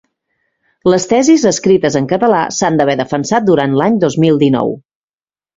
Les 0.93 1.05
tesis, 1.11 1.43
escrites 1.49 1.99
en 2.01 2.09
català, 2.13 2.41
s'han 2.61 2.81
d'haver 2.81 2.97
defensat 3.03 3.49
durant 3.51 3.79
l'any 3.83 4.03
dos 4.07 4.21
mil 4.25 4.45
dinou. 4.47 4.79